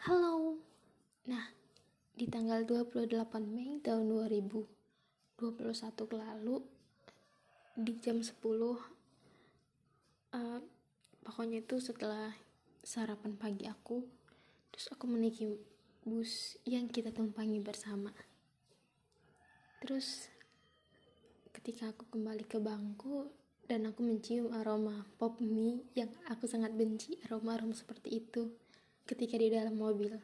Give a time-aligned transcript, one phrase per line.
[0.00, 0.56] Halo.
[1.28, 1.44] Nah,
[2.16, 5.36] di tanggal 28 Mei tahun 2021
[6.16, 6.56] lalu
[7.76, 8.80] di jam 10 uh,
[10.32, 10.60] eh,
[11.20, 12.32] pokoknya itu setelah
[12.80, 14.00] sarapan pagi aku
[14.72, 15.60] terus aku menaiki
[16.08, 18.08] bus yang kita tumpangi bersama
[19.84, 20.32] terus
[21.52, 23.28] ketika aku kembali ke bangku
[23.68, 28.48] dan aku mencium aroma pop mie yang aku sangat benci aroma-aroma seperti itu
[29.10, 30.14] ketika di dalam mobil.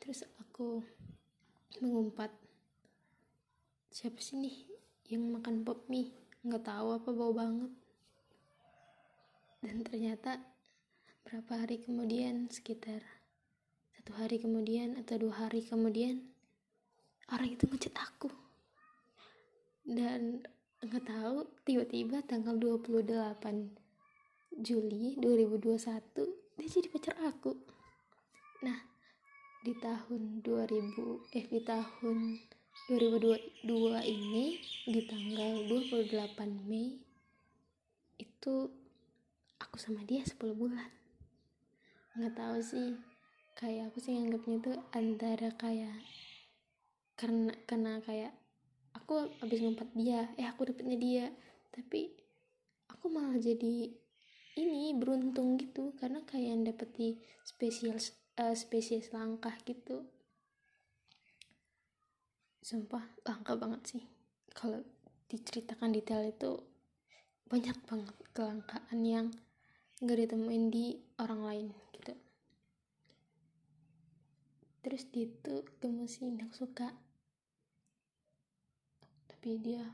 [0.00, 0.80] Terus aku
[1.84, 2.32] mengumpat
[3.92, 4.56] siapa sih nih
[5.12, 6.16] yang makan pop mie
[6.48, 7.68] nggak tahu apa bau banget.
[9.60, 10.40] Dan ternyata
[11.28, 13.04] berapa hari kemudian sekitar
[13.92, 16.24] satu hari kemudian atau dua hari kemudian
[17.28, 18.32] orang itu ngechat aku.
[19.84, 20.40] Dan
[20.80, 27.54] nggak tahu tiba-tiba tanggal 28 Juli 2021 dia jadi pacar aku.
[28.66, 28.78] Nah
[29.62, 32.18] di tahun 2000 eh di tahun
[32.90, 33.62] 2022
[34.06, 36.98] ini di tanggal 28 Mei
[38.18, 38.54] itu
[39.58, 40.90] aku sama dia 10 bulan.
[42.18, 42.98] Nggak tahu sih
[43.58, 45.98] kayak aku sih nganggapnya tuh antara kayak
[47.18, 48.30] karena karena kayak
[48.94, 51.26] aku habis ngumpat dia eh aku dapetnya dia
[51.74, 52.14] tapi
[52.86, 53.90] aku malah jadi
[54.58, 57.08] ini beruntung gitu karena kayak yang dapet di
[57.46, 60.02] spesies uh, spesies langkah gitu.
[62.58, 64.04] Sumpah langka banget sih.
[64.50, 64.82] Kalau
[65.30, 66.58] diceritakan detail itu
[67.48, 69.26] banyak banget kelangkaan yang
[70.02, 72.12] gak ditemuin di orang lain gitu.
[74.84, 76.92] Terus dia tuh gemesin aku suka.
[79.30, 79.86] Tapi dia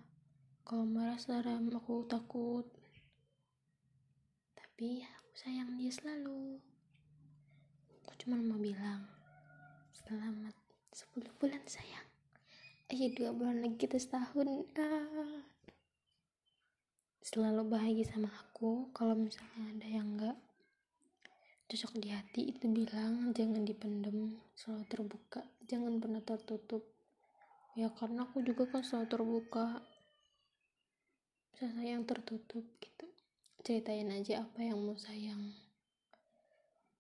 [0.65, 2.65] kalau marah seram aku takut
[4.75, 6.59] tapi aku sayang dia selalu.
[8.03, 9.07] Aku cuma mau bilang
[9.95, 10.51] selamat
[10.91, 12.03] 10 bulan sayang.
[12.91, 14.67] Ayo dua bulan lagi kita setahun.
[14.75, 15.47] Ah.
[17.23, 18.91] selalu bahagia sama aku.
[18.91, 20.35] Kalau misalnya ada yang enggak
[21.71, 25.47] cocok di hati itu bilang jangan dipendem selalu terbuka.
[25.71, 26.83] Jangan pernah tertutup.
[27.79, 29.87] Ya karena aku juga kan selalu terbuka.
[31.55, 32.94] Bisa sayang tertutup gitu
[33.65, 35.57] ceritain aja apa yang mau sayang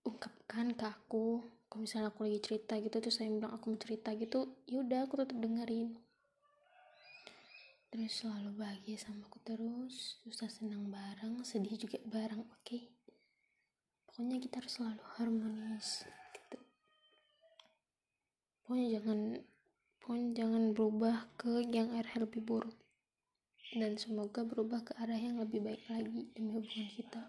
[0.08, 1.44] ungkapkan ke aku.
[1.68, 5.20] Kalau misalnya aku lagi cerita gitu terus saya bilang aku mau cerita gitu yaudah aku
[5.20, 5.92] tetap dengerin.
[7.92, 12.64] Terus selalu bahagia sama aku terus susah senang bareng sedih juga bareng oke?
[12.64, 12.94] Okay?
[14.14, 16.58] pokoknya kita harus selalu harmonis gitu.
[18.62, 19.18] Pokoknya jangan
[19.98, 22.78] pokoknya jangan berubah ke yang arah lebih buruk
[23.74, 27.26] dan semoga berubah ke arah yang lebih baik lagi demi hubungan kita.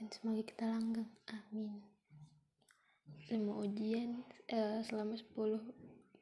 [0.00, 1.10] Dan semoga kita langgeng.
[1.28, 1.84] Amin.
[3.28, 5.36] Semua ujian eh, selama 10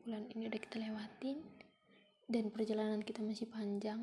[0.03, 1.39] bulan ini udah kita lewatin.
[2.27, 4.03] Dan perjalanan kita masih panjang.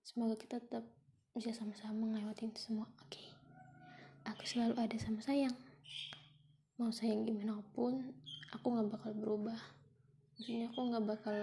[0.00, 0.88] Semoga kita tetap
[1.36, 3.12] bisa sama-sama ngelewatin semua oke?
[3.12, 3.28] Okay.
[4.24, 5.56] aku selalu ada sama sayang.
[6.80, 8.16] Mau sayang gimana pun
[8.56, 9.60] aku nggak bakal berubah.
[10.32, 11.36] Maksudnya aku nggak bakal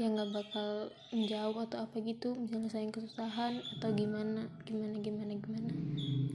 [0.00, 5.72] yang nggak bakal menjauh atau apa gitu misalnya saya kesusahan atau gimana gimana gimana gimana.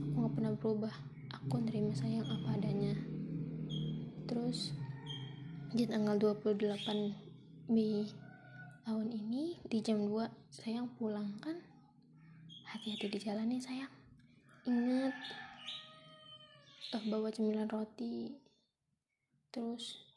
[0.06, 0.94] Aku nggak pernah berubah.
[1.34, 2.94] Aku nerima sayang apa adanya.
[4.30, 4.70] Terus
[5.74, 8.08] di tanggal 28 Mei
[8.86, 11.58] tahun ini di jam 2 sayang pulang kan?
[12.68, 13.92] Hati-hati di jalan ya sayang.
[14.68, 15.16] Ingat
[16.94, 18.38] uh, bawa cemilan roti.
[19.52, 20.07] Terus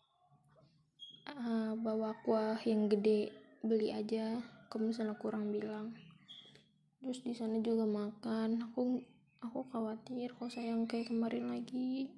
[1.29, 3.29] uh, bawa kuah yang gede
[3.61, 5.93] beli aja kalau misalnya kurang bilang.
[7.01, 8.71] Terus di sana juga makan.
[8.71, 9.01] Aku
[9.41, 12.09] aku khawatir kalau sayang kayak kemarin lagi.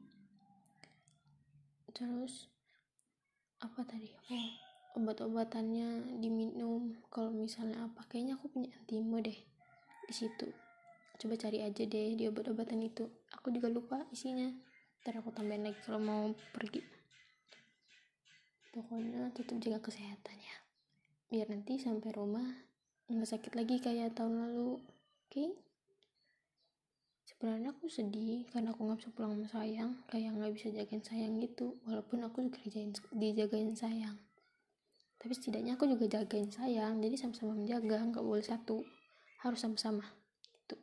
[1.91, 2.47] Terus
[3.63, 4.11] apa tadi?
[4.31, 6.93] Oh obat-obatannya diminum.
[7.09, 9.37] Kalau misalnya apa kayaknya aku punya antimo deh
[10.05, 10.47] di situ.
[11.17, 13.09] Coba cari aja deh di obat-obatan itu.
[13.33, 14.49] Aku juga lupa isinya.
[15.03, 16.23] Ntar aku tambahin lagi kalau mau
[16.55, 17.02] pergi
[18.73, 20.55] pokoknya tetap jaga kesehatannya
[21.29, 22.45] biar nanti sampai rumah
[23.05, 25.29] nggak sakit lagi kayak tahun lalu oke?
[25.29, 25.53] Okay?
[27.43, 31.43] sebenarnya aku sedih karena aku nggak bisa pulang sama sayang kayak nggak bisa jagain sayang
[31.43, 31.75] gitu.
[31.83, 34.15] Walaupun aku juga dijagain, dijagain sayang.
[35.19, 38.87] Tapi setidaknya aku juga jagain sayang jadi sama-sama menjaga nggak boleh satu
[39.43, 40.07] harus sama-sama
[40.55, 40.79] gitu.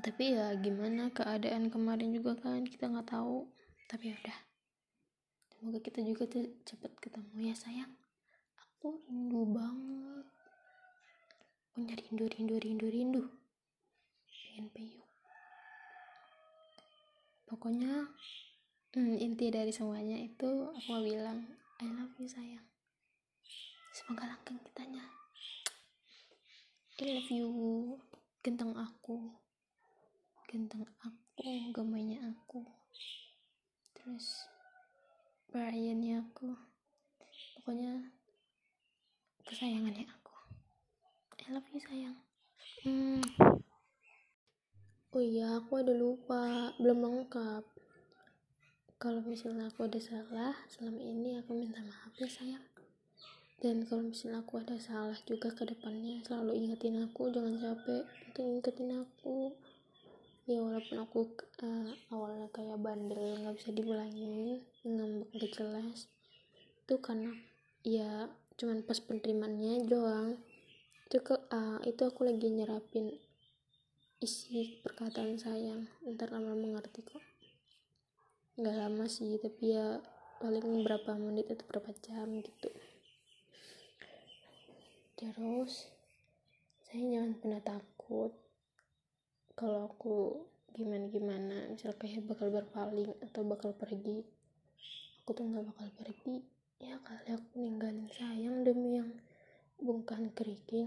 [0.00, 3.44] Tapi ya gimana keadaan kemarin juga kan kita nggak tahu.
[3.92, 4.38] Tapi ya udah
[5.56, 6.28] semoga kita juga
[6.68, 7.92] cepet ketemu ya sayang.
[8.60, 10.26] Aku rindu banget.
[11.72, 13.24] Punya rindu rindu rindu rindu.
[14.56, 15.00] Pengen
[17.46, 18.08] pokoknya
[18.96, 21.44] hmm, inti dari semuanya itu aku mau bilang
[21.80, 22.64] I love you sayang.
[23.92, 25.04] Semoga langgeng kitanya.
[27.00, 27.48] I love you.
[28.40, 29.36] Genteng aku.
[30.48, 31.44] Genteng aku
[31.76, 32.64] gemaynya aku.
[33.92, 34.48] Terus
[35.56, 36.52] Briannya aku.
[37.56, 38.12] Pokoknya
[39.48, 40.36] kesayangannya aku.
[41.40, 42.20] I love you sayang.
[42.84, 43.24] Hmm.
[45.16, 46.76] oh iya aku ada lupa.
[46.76, 47.64] Belum lengkap.
[49.00, 52.64] Kalau misalnya aku ada salah selama ini aku minta maaf ya sayang.
[53.56, 57.32] Dan kalau misalnya aku ada salah juga ke depannya selalu ingetin aku.
[57.32, 59.56] Jangan capek untuk ingetin aku
[60.46, 61.26] ya walaupun aku
[61.66, 66.06] uh, awalnya kayak bandel nggak bisa dibilangin ngambek gak jelas.
[66.86, 67.34] Itu karena
[67.82, 70.38] ya cuman pas penerimaannya doang.
[71.10, 73.10] Itu ke uh, itu aku lagi nyerapin
[74.22, 75.90] isi perkataan sayang.
[76.06, 77.22] Ntar lama mengerti kok.
[78.54, 79.98] Nggak lama sih tapi ya
[80.38, 82.70] paling berapa menit atau berapa jam gitu.
[85.18, 85.90] Terus
[86.86, 88.45] saya jangan pernah takut
[89.56, 90.44] kalau aku
[90.76, 94.36] gimana gimana misal kayak bakal berpaling atau bakal pergi
[95.26, 96.38] aku tuh nggak bakal pergi.
[96.78, 99.10] Ya kali aku ninggalin sayang demi yang
[99.74, 100.86] bungkan kerikil.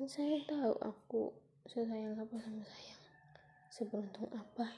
[0.00, 1.36] Dan saya tahu aku
[1.68, 3.02] sayang apa sama sayang.
[3.68, 4.72] Seberuntung apa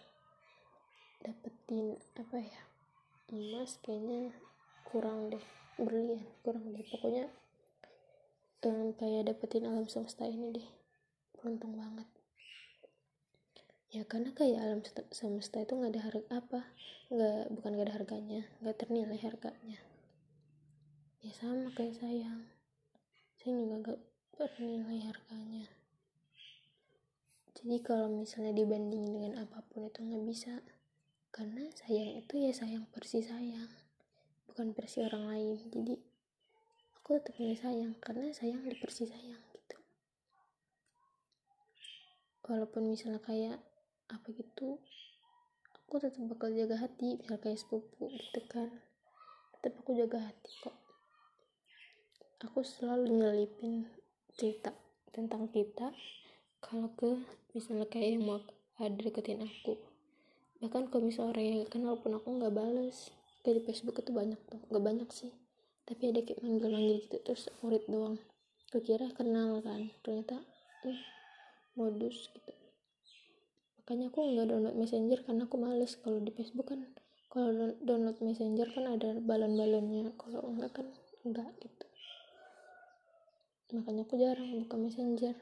[1.23, 2.62] dapetin apa ya
[3.31, 4.35] emas kayaknya
[4.82, 5.46] kurang deh
[5.79, 6.82] berlian kurang deh.
[6.82, 7.31] Pokoknya
[8.67, 10.69] um, kayak dapetin alam semesta ini deh.
[11.38, 12.11] Beruntung banget
[13.88, 16.61] ya karena kayak alam semesta itu nggak ada harga apa
[17.08, 19.81] nggak bukan nggak ada harganya nggak ternilai harganya.
[21.25, 22.44] Ya sama kayak sayang.
[23.40, 24.00] Saya juga nggak
[24.37, 25.67] ternilai harganya.
[27.58, 30.61] Jadi kalau misalnya dibanding dengan apa pun itu nggak bisa.
[31.32, 33.73] Karena sayang itu ya sayang persis sayang
[34.58, 35.56] bukan versi orang lain.
[35.70, 35.94] Jadi
[36.99, 39.79] aku tetap milih sayang karena sayang di persis sayang gitu.
[42.46, 43.68] Walaupun misalnya kayak
[44.09, 44.81] apa gitu
[45.89, 48.69] aku tetap bakal jaga hati misal kayak sepupu gitu kan.
[49.57, 50.77] Tetap aku jaga hati kok.
[52.45, 53.89] Aku selalu nyelipin
[54.37, 54.77] cerita
[55.17, 55.89] tentang kita
[56.61, 57.25] kalau ke
[57.57, 58.37] misalnya kayak yang mau
[58.77, 59.81] ada deketin aku.
[60.61, 63.09] Bahkan kalau misalnya orang yang kenal pun aku nggak bales.
[63.41, 65.33] Kayak di Facebook itu banyak tuh nggak banyak sih.
[65.89, 68.21] Tapi ada kayak manggil-manggil gitu terus murid doang.
[68.69, 70.37] Kira kenal kan ternyata
[70.85, 71.01] eh,
[71.81, 72.58] modus gitu
[73.88, 76.85] makanya aku nggak download messenger karena aku males kalau di Facebook kan.
[77.32, 80.12] Kalau download messenger kan ada balon-balonnya.
[80.20, 80.93] Kalau enggak kan
[81.25, 81.87] enggak gitu.
[83.81, 85.32] Makanya aku jarang buka messenger.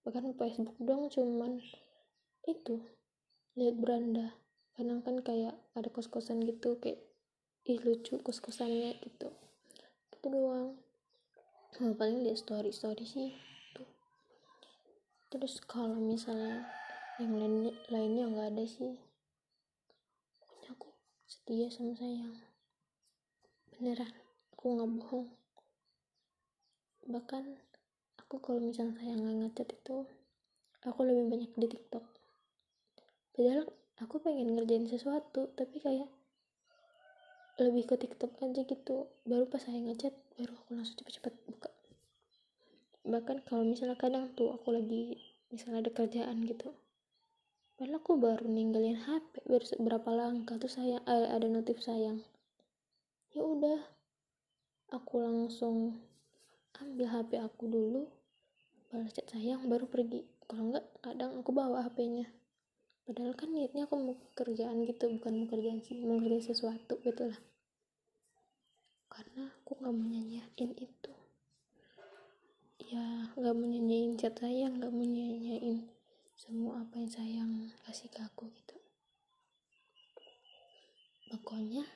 [0.00, 1.60] Bahkan Facebook doang cuman
[2.48, 2.88] itu
[3.60, 4.32] lihat beranda.
[4.72, 7.04] Kadang kan kayak ada kos-kosan gitu kayak
[7.68, 9.28] ih lucu kos-kosannya gitu.
[10.08, 10.80] Itu doang.
[11.84, 13.36] Nah, paling lihat story story sih
[13.76, 13.92] tuh.
[15.28, 16.80] Terus kalau misalnya
[17.22, 18.98] yang lain lainnya nggak ada sih.
[20.42, 20.90] Pokoknya aku
[21.30, 22.34] setia sama sayang.
[23.70, 24.10] Beneran
[24.50, 25.28] aku nggak bohong.
[27.06, 27.44] Bahkan
[28.18, 29.96] aku kalau misalnya sayang nggak ngechat itu
[30.82, 32.02] aku lebih banyak di tiktok.
[33.38, 33.70] Padahal
[34.02, 36.10] aku pengen ngerjain sesuatu tapi kayak
[37.62, 39.06] lebih ke tiktok aja gitu.
[39.22, 41.70] Baru pas saya ngechat baru aku langsung cepet-cepet buka.
[43.06, 45.22] Bahkan kalau misalnya kadang tuh aku lagi
[45.54, 46.74] misalnya ada kerjaan gitu
[47.82, 52.22] padahal aku baru ninggalin HP baru berapa langkah tuh saya eh, ada notif sayang.
[53.34, 53.82] Ya udah
[54.94, 55.98] aku langsung
[56.78, 58.06] ambil HP aku dulu
[58.86, 60.22] balas chat sayang baru pergi.
[60.46, 62.30] Kalau enggak kadang aku bawa HP-nya
[63.02, 67.34] padahal kan niatnya aku mau kerjaan gitu bukan mau kerjaan sih mau kerja sesuatu gitu
[67.34, 67.40] lah.
[69.10, 71.12] Karena aku nggak mau nyanyain itu.
[72.94, 75.82] Ya nggak mau nyanyain chat saya nggak mau nyanyain
[76.42, 77.52] semua apa yang sayang
[77.86, 78.74] kasih ke aku gitu.
[81.30, 81.86] Pokoknya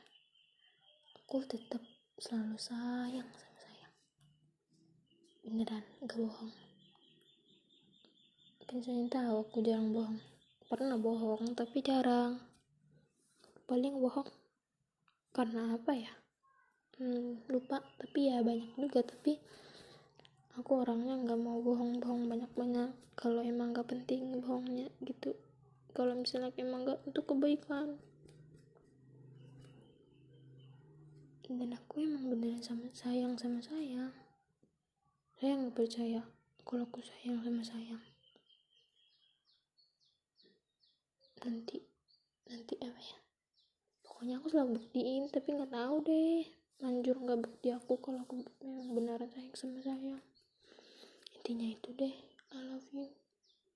[1.19, 1.83] aku tetap
[2.15, 3.95] selalu sayang sama sayang.
[5.43, 6.55] Beneran gak bohong.
[8.71, 10.23] Kan saya tahu aku jarang bohong.
[10.71, 12.39] Pernah bohong tapi jarang.
[13.67, 14.31] Paling bohong
[15.35, 16.15] karena apa ya?
[17.03, 19.43] Hmm, lupa tapi ya banyak juga tapi
[20.57, 22.91] aku orangnya nggak mau bohong-bohong banyak-banyak.
[23.13, 25.37] Kalau emang nggak penting bohongnya gitu.
[25.93, 28.01] Kalau misalnya emang nggak untuk kebaikan.
[31.47, 34.13] Dan aku emang beneran sama sayang sama sayang.
[35.37, 36.25] Saya nggak percaya
[36.65, 38.03] kalau aku sayang sama sayang.
[41.45, 41.85] Nanti
[44.03, 46.49] pokoknya aku selalu buktiin tapi nggak tahu deh.
[46.81, 50.17] Lanjut nggak bukti aku kalau aku memang beneran sayang sama saya
[51.47, 52.15] intinya itu deh.
[52.51, 53.07] I love you.